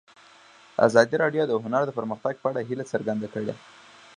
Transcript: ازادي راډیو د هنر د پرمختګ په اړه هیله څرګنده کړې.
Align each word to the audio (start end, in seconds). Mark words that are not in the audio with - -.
ازادي 0.87 1.15
راډیو 1.23 1.43
د 1.47 1.53
هنر 1.63 1.81
د 1.87 1.91
پرمختګ 1.99 2.33
په 2.39 2.47
اړه 2.51 2.61
هیله 2.69 2.85
څرګنده 2.93 3.27
کړې. 3.33 3.53